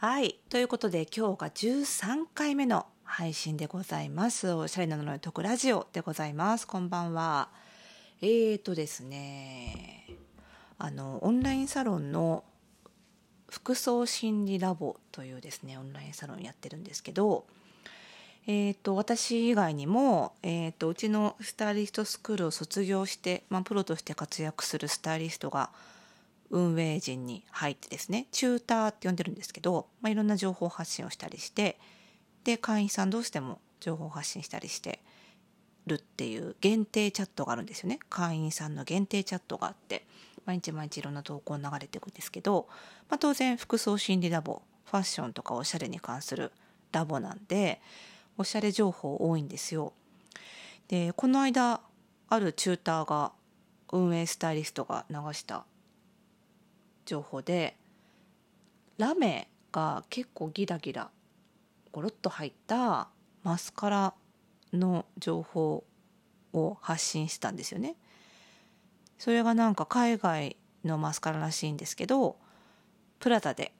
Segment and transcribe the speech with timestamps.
[0.00, 0.38] はい。
[0.48, 4.52] ということで今日が13回目の配信でございます。
[4.52, 6.68] おしゃれなのの特ラジオでございます。
[6.68, 7.48] こんばんは。
[8.22, 10.06] えーとですね、
[10.78, 12.44] あの、オンラインサロンの
[13.50, 17.44] 服装心理ラボというですね、オンラインサロンやってるんですけど、
[18.46, 25.70] えー、と私以外にも、えー、とうちのスタイリストスクールを卒業して、まあ、プロとして活躍するスタイリストが
[26.50, 31.78] 運営陣に入ってですねチューターって呼んでるんですけど、まあ、いろんな情報発信をしたりして
[32.44, 35.00] で会員さん同士でも情報発信したりして
[35.86, 40.06] るっていう限定チャットがあるんですよね会員さんの限定チャットがあって
[40.46, 42.68] 毎日毎日いろんな投稿流れていくんですけど、
[43.10, 46.52] まあ、当然服装心理ラボファッションとかおしゃれに関する
[46.92, 47.80] ラボなんで
[48.38, 49.92] おしゃれ情報多いんですよ。
[50.86, 51.80] でこの間
[52.30, 53.32] あるチューターが
[53.92, 55.64] 運営スタイリストが流した
[57.08, 57.74] 情報で
[58.98, 61.10] ラメが結構ギラギラ
[61.90, 63.08] ゴロッと入った
[63.42, 64.14] マスカラ
[64.74, 65.84] の情報
[66.52, 67.96] を発信したんですよね。
[69.18, 72.36] それがなんか海外のマスカラらしいんですけど
[73.18, 73.72] プラダで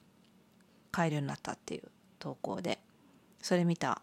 [0.91, 1.83] 買えるようになったっていう
[2.17, 2.79] 投稿で
[3.41, 4.01] それ見た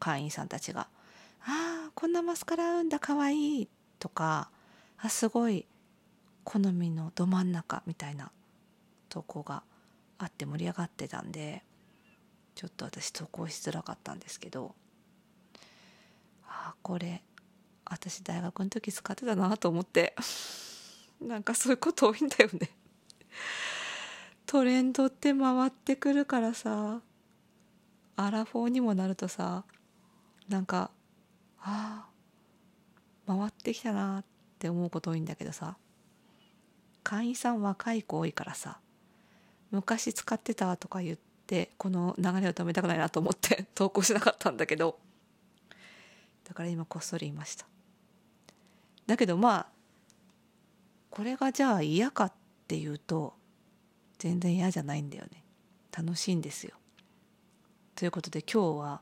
[0.00, 0.88] 会員さんたちが
[1.46, 3.68] 「ああこんなマスカラ合うんだかわいい」
[4.00, 4.50] とか
[4.98, 5.66] 「あすごい
[6.42, 8.32] 好みのど真ん中」みたいな
[9.14, 9.62] 投稿が
[10.18, 11.62] あって盛り上がってたんで
[12.56, 14.74] ちょっと私投稿しづらかったんですけど
[16.48, 17.22] ああこれ
[17.84, 20.16] 私大学の時使ってたなと思って
[21.22, 22.70] なんかそういうこと多いんだよね。
[24.46, 27.00] トレンドって回ってくるからさ
[28.16, 29.64] アラフォーにもなるとさ
[30.48, 30.90] なんか
[31.60, 32.08] あ
[33.28, 34.24] あ回ってきたなっ
[34.58, 35.76] て思うこと多いんだけどさ
[37.04, 38.80] 会員さん若い子多いからさ
[39.74, 44.98] 昔使ってたとか言ってこの流れを止めたくないなと思って 投稿しなかったんだけど
[46.44, 47.66] だから今こっそり言いました。
[49.06, 49.66] だけどまあ
[51.10, 52.32] これがじゃあ嫌かっ
[52.68, 53.34] ていうと
[54.18, 55.42] 全然嫌じゃないんだよね。
[55.96, 56.76] 楽しいんですよ。
[57.96, 59.00] ということで今日は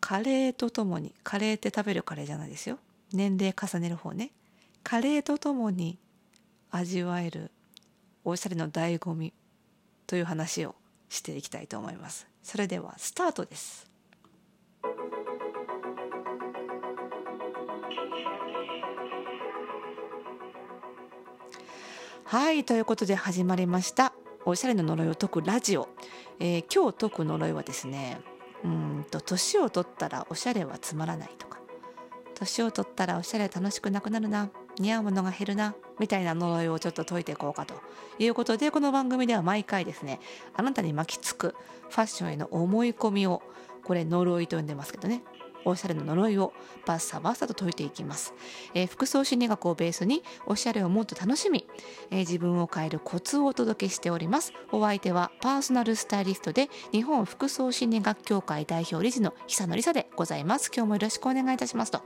[0.00, 2.78] カレーとともにカレーって食べるカレーじゃないですよ。
[3.12, 4.30] 年齢重ねる方ね。
[4.82, 5.98] カレーとともに
[6.70, 7.50] 味わえる
[8.24, 9.32] おしゃれの醍醐味
[10.10, 10.74] という話を
[11.08, 12.26] していきたいと思います。
[12.42, 13.88] それではスタートです。
[22.24, 24.12] はいということで始まりました。
[24.44, 25.88] おしゃれの呪いを解くラジオ、
[26.40, 28.20] えー、今日解く呪いはですね
[28.64, 31.60] うんと年を取ったらおしゃれはつまらないとか。
[32.34, 34.50] 年を取ったらおしゃれ楽しくなくなるな。
[34.80, 37.74] 似合うものが減るなみたいな呪いをちょっと解いていこうかと
[38.18, 40.18] いうことでこの番組では毎回ですね
[40.54, 41.54] あなたに巻きつく
[41.90, 43.42] ファッションへの思い込みを
[43.84, 45.22] これ呪いと呼んでますけどね
[45.64, 46.52] おしゃれの呪いを
[46.86, 48.34] バッサバッサと解いていきます、
[48.74, 51.66] えー、服装心理学をベースにおしゃれをもっと楽しみ、
[52.10, 54.52] えー、自分を変えるコツをお届けしております。
[54.72, 60.70] お相手はパーソナルスタイリストで日本服装心理学協会代表理事の久野里沙でございます。
[60.74, 62.02] 今日もよろしくお願いいたしますと。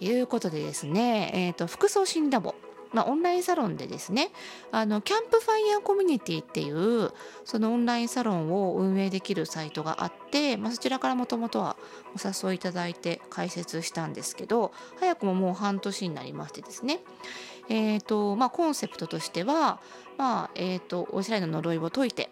[0.00, 2.54] いうことでですね、えーと、服装心ラボ
[2.94, 4.30] まあ、オンラインサロンでですね
[4.70, 7.10] あのキャンプファイヤーコミュニティっていう
[7.44, 11.76] そのオンラインサロンを運営できるサイトがあって、まあ、そちらからもともとは
[12.14, 17.00] お誘いいただいて開設したんですけど早くももう半年になりましてですね
[17.68, 19.80] えーとまあ、コンセプトとしては、
[20.18, 22.30] まあえーと、おしゃれの呪いを解いて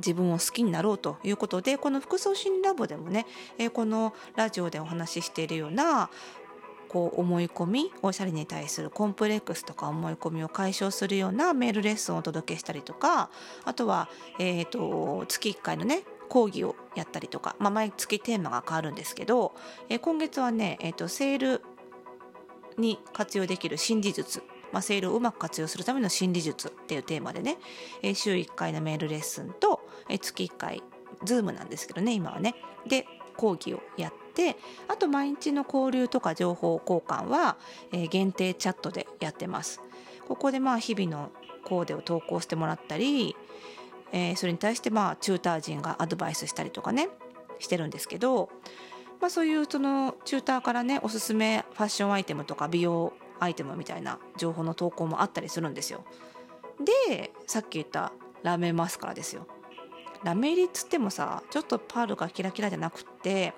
[0.00, 3.26] 自分を好きになろうということでこの服装心ラボでもね、
[3.58, 6.10] えー、このラジオでお話ししているような
[6.90, 13.30] こう思い込みおしゃれに対するコンプレックスとか思い込みを解消するようなメールレッスンをお届けしたりとか
[13.64, 14.08] あとは、
[14.40, 19.54] えーと、月1回のね講義をやったりとか、まあ、毎月テーマが変わるんですけど、
[19.88, 21.62] えー、今月はね、えーと、セール
[22.76, 27.58] に活用できる心理術まあ、セールをうまく活用するための心理術っていうテーマでね、
[28.02, 30.82] えー、週1回のメールレッスンと、えー、月1回
[31.24, 32.54] ズームなんですけどね今はね。
[32.86, 33.06] で
[33.36, 34.56] 講義をやって
[34.88, 37.56] あと毎日の交流とか情報交換は、
[37.92, 39.80] えー、限定チャットでやってます。
[40.28, 41.30] ここでまあ日々の
[41.64, 43.36] コーデを投稿してもらったり、
[44.12, 47.08] えー、それに対してまあチューター陣がアドバイスしたりとかね
[47.58, 48.50] してるんですけど、
[49.20, 56.04] まあ、そういうそのチューターからねおすすめファッションアイテムとか美容アイテムみたいな情報の投稿もあったりするんですよ。
[57.08, 58.12] でさっき言った
[58.42, 59.46] ラメマスカラですよ。
[60.22, 63.54] ラメ入りっつってもさちょっとパールがキラキラじゃなくって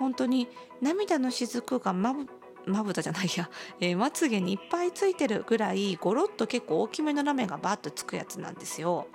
[0.00, 0.48] 本当に
[0.80, 2.26] 涙の雫がまぶ
[2.66, 3.50] まぶたじゃないや、
[3.80, 9.06] えー、まつげにいっぱいついてるぐらいゴロッと結構大きめのラメがバッとつくやつなんですよ。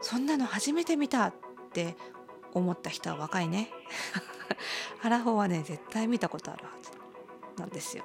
[0.00, 1.34] そんなの初めて見たっ
[1.72, 1.96] て
[2.54, 3.70] 思った人は若いね。
[5.02, 6.92] アラフォーはね絶対見たことあるはず
[7.60, 8.04] なんですよ。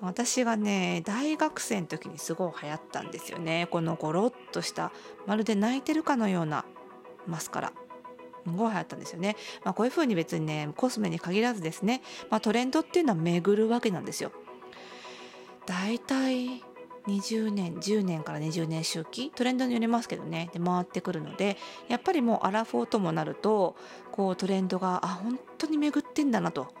[0.00, 3.68] 私がね大学生の時にすごい流行ったんですよね。
[3.70, 4.90] このゴロッとした
[5.26, 6.64] まるで泣いてるかのような
[7.26, 7.72] マスカラ。
[8.46, 14.32] ごい流行ったんですよね、まあ、こういう風に別にねコスメに限らずですね、まあ、トレンドっていうのは巡るわけなんですよ。
[15.66, 16.62] だいたい
[17.06, 19.30] 20年10年から20年周期？
[19.30, 20.50] トレンドによりますけどね。
[20.52, 21.56] で回ってくるので
[21.88, 23.76] やっぱりもうアラフォーともなると
[24.10, 26.72] こうトレンドがあ本当に巡ってんだなと。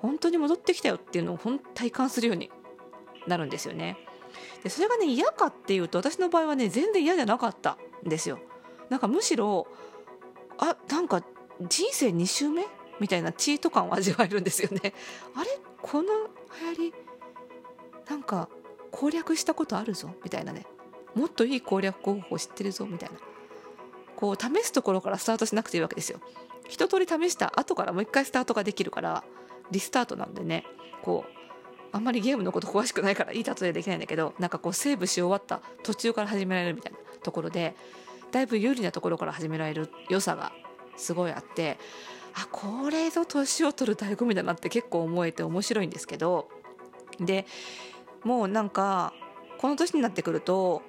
[0.00, 2.50] 本当に戻ってきたよっていうのを本体感するように
[3.26, 3.96] なるんですよね。
[4.62, 8.38] でそれがね嫌かっていうと私の場合はね全然嫌じゃなかったんですよ。
[8.90, 9.66] なんかむしろ
[10.58, 11.22] あなんか
[11.60, 12.64] 人生2周目？
[13.00, 14.92] みたいなチート感を味わえるんですよね。
[15.34, 15.48] あれ？
[15.80, 16.08] この
[16.60, 16.94] 流行り？
[18.08, 18.48] なんか
[18.90, 20.10] 攻略したことあるぞ？
[20.24, 20.66] みたいなね。
[21.14, 22.86] もっといい攻略方法知ってるぞ？
[22.86, 23.16] みたいな。
[24.16, 26.20] こう試すところからスタートしなくていいわけですよ。
[26.68, 29.24] 一通り試した後からもう一回スタートができるから
[29.70, 30.64] リスタートなんでね。
[31.02, 31.30] こう
[31.92, 37.74] あんまりゲームのこと詳しくないからいい例えできないんだけどなんかこうセーブし終わった途中から始められるみたいなところで
[38.30, 40.52] だいぶ有利なところから始められる良さが
[40.96, 41.78] すごいあって
[42.34, 46.48] あこれぞ年を取る醍醐味だなって結構思えて面白いんですけど
[47.20, 47.46] で
[48.22, 49.12] もうなんか
[49.58, 50.82] この年になってくると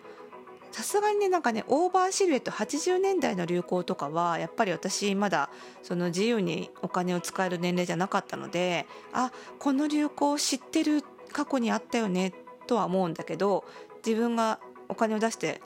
[0.72, 5.50] さすがにねなんかねオーバーシルエット80年代の流行とかはやっぱり私まだ
[5.82, 12.34] その自由にお金を使える年齢じゃなかったのであこの流行知ってる過去にあったよね
[12.68, 13.66] とは思うんだけど
[14.06, 15.62] 自分がお金を出して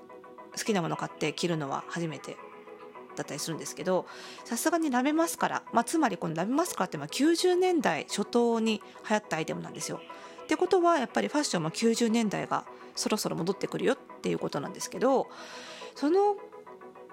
[0.58, 2.38] 好きなもの買って着るのは初めて
[3.16, 4.06] だったりするんですけど
[4.44, 10.00] さすがにラメマスカラ、まあ、つまりこのラメマスカラってまあ90年代初頭に流行ったアイテムなんですよ。
[10.44, 12.66] ってことはやっぱりファッションも90年代が
[12.96, 15.30] そろそろ戻ってくるよっていうことなんですけど
[15.96, 16.36] その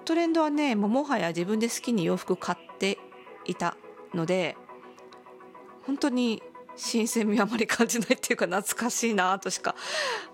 [0.03, 2.97] トレンドはねももはや自分で好きに洋服買って
[3.45, 3.77] いた
[4.13, 4.57] ので
[5.85, 6.43] 本当に
[6.75, 9.75] 新鮮味あまり感じないっていうか懐かしいなとしか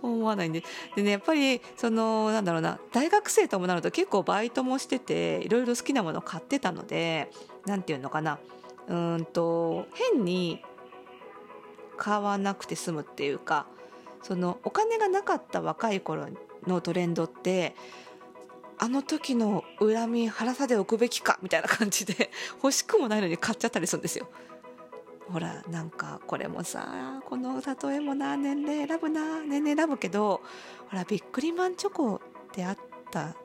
[0.01, 0.63] 思わないんで
[0.95, 7.31] でねやっぱりそのなんだろうな大学生ともなると結構バイトもしてていろいろ好きなものを買ってたので
[7.65, 8.39] 何て言うのかな
[8.87, 10.61] うんと変に
[11.97, 13.65] 買わなくて済むっていうか
[14.21, 16.27] そのお金がなかった若い頃
[16.65, 17.75] のトレンドって
[18.79, 24.27] あの時の恨み腹さでおくべきかみたいな感じで欲しくもないのに買っちゃったりするんですよ。
[25.31, 30.41] ほらなんかこれもさこの例えもな年齢選ぶな年齢選ぶけど
[30.89, 32.19] ほらビックリマンチョコっ
[32.51, 32.77] てあっ
[33.11, 33.35] た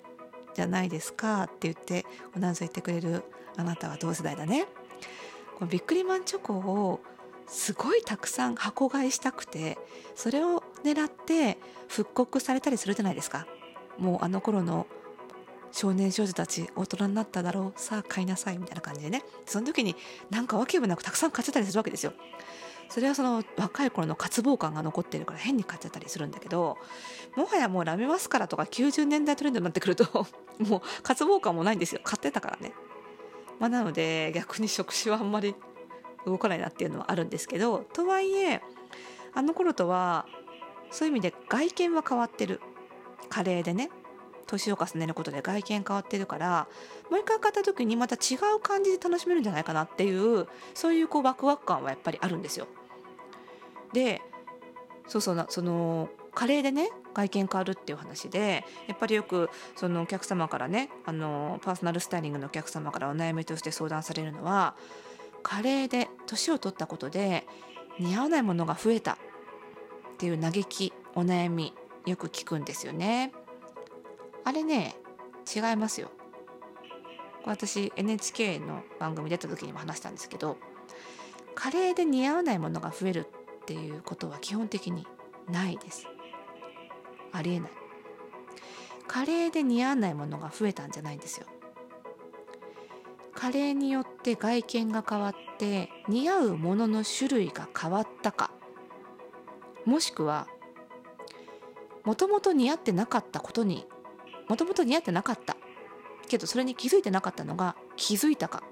[0.55, 2.05] じゃないですかって言って
[2.37, 3.25] おなず言ってくれる
[3.56, 4.67] あなたは同世代だね。
[5.58, 7.00] このビックリマンチョコを
[7.46, 9.78] すごいたくさん箱買いしたくて
[10.14, 11.58] それを狙って
[11.88, 13.46] 復刻されたりするじゃないですか
[13.99, 14.87] もうあの頃の
[15.72, 17.80] 少年少女たち大人になっただろう。
[17.80, 18.58] さあ買いなさい。
[18.58, 19.24] みたいな感じでね。
[19.46, 19.96] その時に
[20.30, 22.12] なんかわけもなくたくさん買っちゃったりするわけですよ。
[22.92, 26.76] それはその若い頃の渇望感が残ってるから変に買っちゃったりするんだけど
[27.36, 30.04] もはやもうラメマスカラとか90年代トレンドになってくると
[30.60, 32.02] もう渇望感もないんですよ。
[32.04, 32.75] 買ってたからね。
[33.58, 35.54] まあ、なので逆に触手はあんまり
[36.26, 38.60] 動かないなっていうのはあるんですけどとはいえ
[39.32, 40.26] あの頃とは
[40.90, 42.60] そういう意味で外見は変わってる。
[43.30, 43.88] 加齢でね
[44.46, 46.68] 年を重ねることで外見変わってるから
[47.11, 52.66] もう一回買った時にまた違う感じで楽しめるんじゃないかなっていうそういうこうワクワク感はやっぱりあるんですよ。
[53.92, 54.22] で
[55.08, 64.75] そうそうなその加齢でね外見変わるっていう話でやっぱりよくそのお客様からねあのパーソナルスタイリングのお客様からお悩みとして相談されるのは
[65.42, 67.46] 加齢で年を取ったことで
[67.99, 69.16] 似合わないものが増えたっ
[70.16, 71.75] ていう嘆きお悩み
[72.06, 73.32] よく聞くんですよね。
[74.44, 74.96] あれね
[75.54, 76.11] 違いますよ。
[77.44, 80.58] 私 NHK の番組出た時にも話したんですけど
[81.56, 83.26] 加齢で似合わないものが増える
[83.62, 85.06] っていうことは基本的に
[85.50, 86.06] ないです。
[87.32, 87.70] ありえない。
[89.08, 91.46] 加齢で似合わないものが増えたんじゃないんですよ。
[93.34, 98.52] 加齢によって外見が変わって似合うものの種類が変わったか
[99.84, 100.46] もしくは
[102.04, 103.87] もともと似合ってなかったことに
[104.49, 105.56] もともと似合ってなかった。
[106.28, 108.62] けどそれに気づいてなかったのが気づいたか。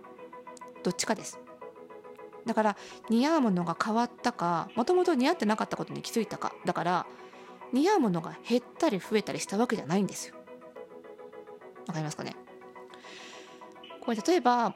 [0.83, 1.39] どっちかです。
[2.47, 2.77] だから
[3.11, 6.55] 似合うものが変わったかもともと似合ってなかったことに気づいたか。
[6.65, 7.07] だから
[7.73, 10.37] 似合うものが減ったり増えたりしたわけじゃないんですよ。
[11.87, 12.35] わかりますかね？
[14.01, 14.75] これ例えば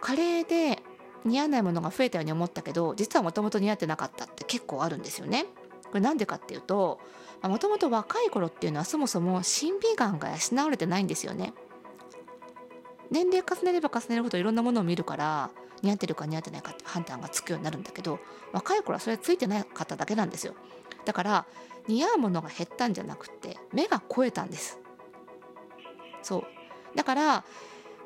[0.00, 0.82] カレーで
[1.24, 5.46] 似合わないものが増えたように思ったけど実はもともと似合ってなかったって結構あるんですよね。
[5.84, 7.00] これなんでかっていうと
[7.42, 11.52] もともと若い頃っていうのはそもそも審美眼が養われてないんですよね。
[13.10, 15.50] 年齢重ねれば重ねるほどいろんなものを見るから
[15.82, 18.20] 似合ってるか似合ってないかって判断がつくようになるんだけど
[18.52, 20.54] 若い頃はそれはついてなかっただけなんですよ。
[21.04, 21.46] だから
[21.88, 24.78] 似合うものが減ったんじゃなくて目が肥えたんです。
[26.22, 26.96] そう。
[26.96, 27.44] だから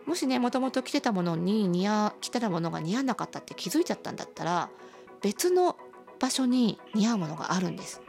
[0.06, 4.70] もしねもともと着てたものに似合着てたものが似合わなかったって気づいちゃったんだったら
[5.20, 5.76] 別の
[6.18, 8.00] 場所に似合うものがあるんです。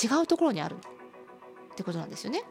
[0.00, 0.76] 違うところにある。
[1.72, 2.44] ってことなんですよね。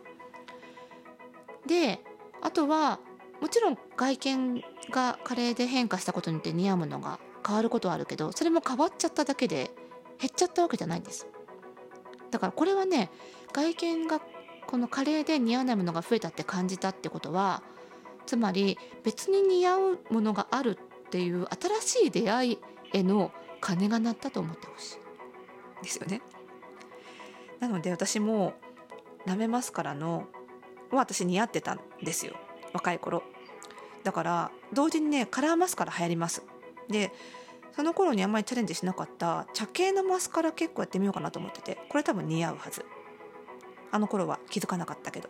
[1.65, 2.01] で
[2.41, 3.00] あとは
[3.39, 9.71] もちろん外見が加齢で変化したことによって似合うものが変わることはあるけどそれも変わっちゃっただけで
[10.19, 11.27] 減っちゃったわけじゃないんです。
[12.31, 13.10] だからこれはね
[13.53, 14.21] 外見が
[14.67, 17.62] この加齢で似合わないものが増えたって感じたってことは
[18.25, 21.48] つまり別に似合うものがあるっていう
[21.81, 22.60] 新しい出会い
[22.93, 25.83] への鐘が鳴ったと思ってほしい。
[25.83, 26.21] ですよね。
[27.61, 28.53] なので私も
[29.25, 30.27] ラメマスカラの
[30.91, 32.33] 私似合ってたんですよ。
[32.73, 33.23] 若い頃。
[34.03, 36.43] だから同時にねカラーマスカラ流行ります。
[36.89, 37.13] で
[37.73, 42.83] その頃にあんまりチャレンジしなかった茶系のマスカラ結構やってみようかなと思っててこれ多分似合うはず。
[43.91, 45.29] あの頃は気づかなかったけど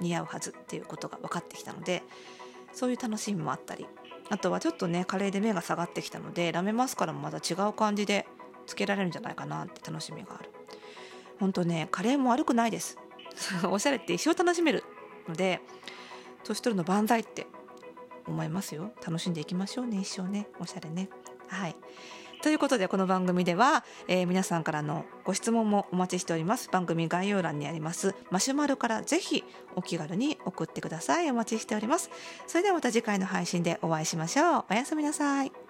[0.00, 2.02] 似合うはずっていうことが分かってきたので
[2.72, 3.86] そういう楽しみもあったり。
[4.30, 8.26] あとはちょっとねカレーで目が下がってきたのでラメマスカラもまた違う感じで
[8.66, 10.50] つけられるんじゃないかなって楽しみがある。
[11.38, 12.98] 本当ねカレーも悪くないです。
[13.70, 14.84] おしゃれって一生楽しめる
[15.28, 15.60] ので
[16.44, 17.46] 年取るの万歳って
[18.26, 18.92] 思いますよ。
[19.04, 20.48] 楽しんでいきましょうね一生ね。
[20.58, 21.08] おしゃれね。
[21.48, 21.76] はい。
[22.42, 26.68] ということでこの番組では、えー、皆さんからのご質問もお待ちしております。
[26.70, 31.30] 番組概要欄にありますマシュマロからぜひお気軽に送ってください。
[31.30, 32.10] お待ちしております。
[32.46, 34.64] それではまた次回の配信でお会いしましょう。
[34.70, 35.67] おやすみなさい。